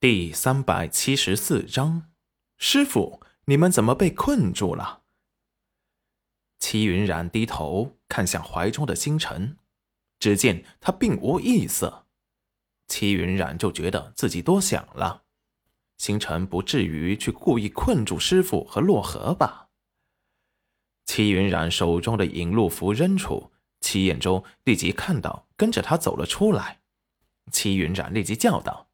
[0.00, 2.08] 第三百七十四章，
[2.56, 5.02] 师傅，你们怎么被困住了？
[6.60, 9.56] 齐云染低头看向怀中的星辰，
[10.20, 12.06] 只见他并无异色。
[12.86, 15.24] 齐云染就觉得自己多想了，
[15.96, 19.70] 星辰不至于去故意困住师傅和洛河吧？
[21.06, 26.82] 齐云染手中的引路符扔出，齐彦周立即看到，跟着他走了出来。
[27.50, 28.87] 齐云染立即叫道。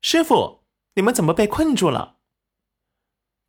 [0.00, 2.18] 师傅，你们怎么被困住了？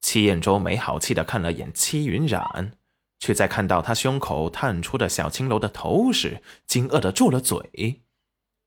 [0.02, 2.78] 戚彦周没好气的看了眼戚云染，
[3.20, 8.02] 却在看到他胸口探出的小青楼的头时，惊愕的住了嘴，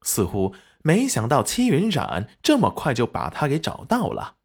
[0.02, 4.36] 似乎没想到戚云染这么快就把他给找到了。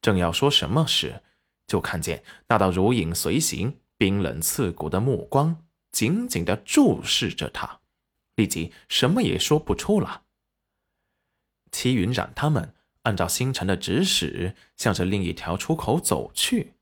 [0.00, 1.22] 正要说什么时，
[1.66, 7.80] 就看见那道如影随形、冰冷刺骨的目光紧紧的注视着他，
[8.36, 10.23] 立即什么也说不出了。
[11.74, 16.74] 齐云染他们按照星辰的指使，向着另一条出口走去。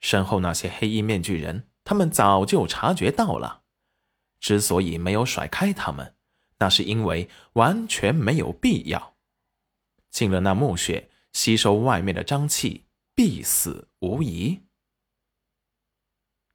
[0.00, 3.64] 身后那些黑衣面具人，他们早就察觉到了。
[4.40, 6.14] 之所以没有甩开他们，
[6.58, 9.14] 那是因为完全没有必要。
[10.10, 14.60] 进了那墓穴，吸收外面的瘴气，必死无疑。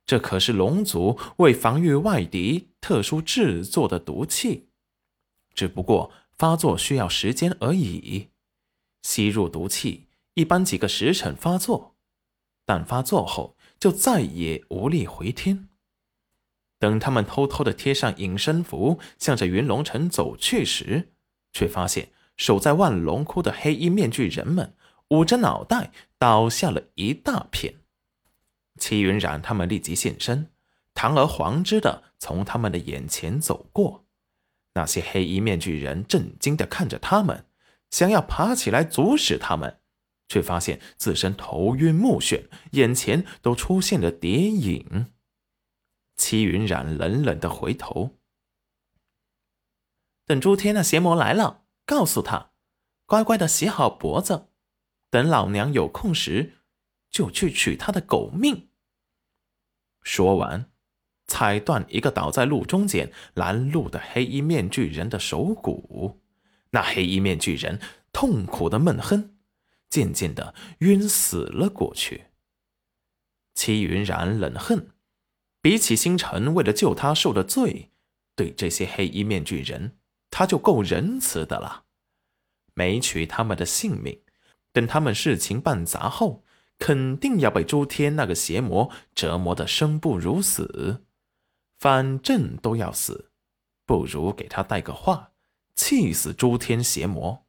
[0.07, 4.69] 这可是龙族为防御外敌特殊制作的毒气，
[5.53, 6.11] 只不过。
[6.37, 8.29] 发作需要时间而已，
[9.01, 11.95] 吸入毒气一般几个时辰发作，
[12.65, 15.69] 但发作后就再也无力回天。
[16.77, 21.13] 等他们偷偷的贴上隐身符，向着云龙城走去时，
[21.53, 24.75] 却发现守在万龙窟的黑衣面具人们
[25.09, 27.75] 捂着脑袋倒下了一大片。
[28.77, 30.51] 齐云染他们立即现身，
[30.93, 34.04] 堂而皇之的从他们的眼前走过。
[34.75, 37.47] 那些黑衣面具人震惊的看着他们，
[37.89, 39.79] 想要爬起来阻止他们，
[40.27, 45.13] 却发现自身头晕目眩，眼前都出现了蝶影。
[46.17, 48.17] 戚云染冷冷的回头，
[50.25, 52.51] 等朱天那邪魔来了，告诉他，
[53.05, 54.49] 乖乖的洗好脖子，
[55.09, 56.53] 等老娘有空时，
[57.09, 58.69] 就去取他的狗命。
[60.01, 60.71] 说完。
[61.27, 66.21] 踩断一个倒在路中间拦路的黑衣面具人的手骨，
[66.71, 67.79] 那黑衣面具人
[68.13, 69.35] 痛苦的闷哼，
[69.89, 72.25] 渐渐的晕死了过去。
[73.55, 74.89] 齐云然冷恨，
[75.61, 77.91] 比起星辰为了救他受的罪，
[78.35, 79.97] 对这些黑衣面具人，
[80.29, 81.85] 他就够仁慈的了，
[82.73, 84.19] 没取他们的性命，
[84.71, 86.43] 等他们事情办砸后，
[86.77, 91.04] 肯定要被诸天那个邪魔折磨的生不如死。
[91.85, 93.29] 反正都要死，
[93.85, 95.33] 不如给他带个话，
[95.75, 97.45] 气死诸天邪魔。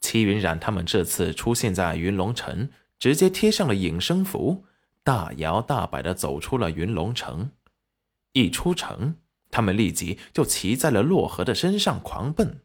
[0.00, 4.64] 齐云染他们这次出现在云龙城，直接贴上了隐身符，
[5.02, 7.50] 大摇大摆的走出了云龙城。
[8.32, 9.16] 一出城，
[9.50, 12.62] 他们立即就骑在了洛河的身上狂奔。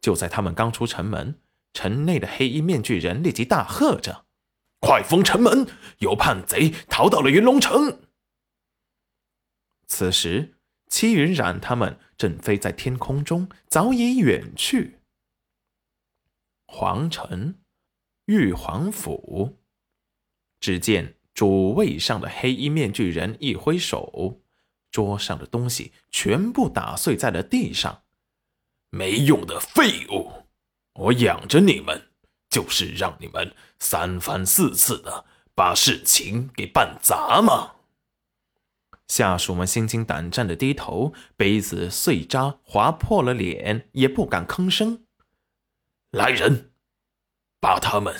[0.00, 1.40] 就在他们刚出城门，
[1.72, 4.26] 城内的黑衣面具人立即大喝着
[4.78, 5.66] ：“快封城门！
[5.98, 8.02] 有叛贼逃到了云龙城！”
[9.86, 10.54] 此时，
[10.88, 14.98] 戚云染他们正飞在天空中，早已远去。
[16.66, 17.54] 皇城，
[18.26, 19.58] 玉皇府。
[20.58, 24.40] 只见主位上的黑衣面具人一挥手，
[24.90, 28.02] 桌上的东西全部打碎在了地上。
[28.90, 30.46] 没用的废物！
[30.94, 32.10] 我养着你们，
[32.48, 37.75] 就是让你们三番四次的把事情给办砸吗？
[39.08, 45.06] 下属们心惊胆战的低头，杯子碎渣划破了脸，也不敢吭声。
[46.10, 46.72] 来人，
[47.60, 48.14] 把他们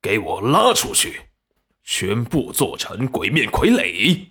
[0.00, 1.30] 给我拉出去，
[1.82, 4.30] 全部做成鬼面傀儡。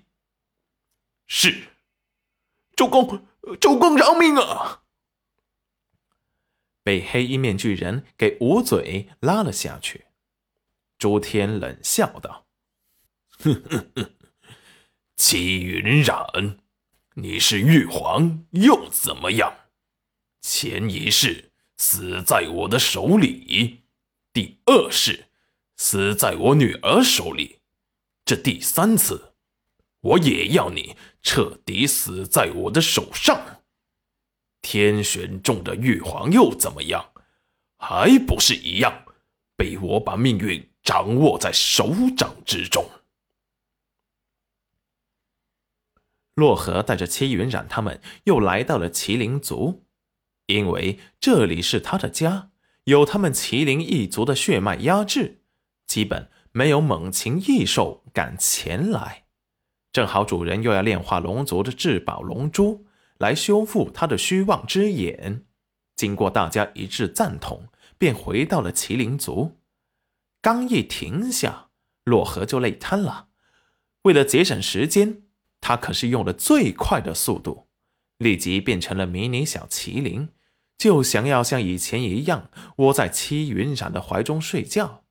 [1.28, 1.70] 是，
[2.76, 3.28] 主公，
[3.60, 4.84] 主公饶命啊！
[6.82, 10.06] 被黑衣面具人给捂嘴拉了下去。
[10.98, 12.48] 朱天冷笑道
[13.40, 14.12] ：“哼哼哼。”
[15.20, 16.60] 齐云染，
[17.16, 19.54] 你是玉皇又怎么样？
[20.42, 23.82] 前一世死在我的手里，
[24.32, 25.26] 第二世
[25.76, 27.60] 死在我女儿手里，
[28.24, 29.34] 这第三次，
[30.00, 33.60] 我也要你彻底死在我的手上。
[34.62, 37.12] 天选中的玉皇又怎么样？
[37.78, 39.04] 还不是一样，
[39.58, 42.90] 被我把命运掌握在手掌之中。
[46.40, 49.84] 洛河带着戚云染他们又来到了麒麟族，
[50.46, 52.52] 因为这里是他的家，
[52.86, 55.42] 有他们麒麟一族的血脉压制，
[55.86, 59.26] 基本没有猛禽异兽敢前来。
[59.92, 62.86] 正好主人又要炼化龙族的至宝龙珠，
[63.18, 65.46] 来修复他的虚妄之眼。
[65.98, 69.58] 经过大家一致赞同，便回到了麒麟族。
[70.42, 71.72] 刚一停下，
[72.06, 73.28] 洛河就累瘫了。
[74.04, 75.24] 为了节省时间，
[75.62, 77.68] 他可是用了最快的速度，
[78.18, 80.30] 立即变成了迷你小麒麟，
[80.78, 85.04] 就想要像以前一样窝在戚云染的怀中睡觉。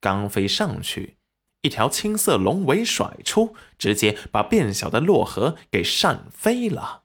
[0.00, 1.16] 刚飞上去，
[1.62, 7.04] 一条青色龙尾甩出，直接把变小的洛河给扇飞了。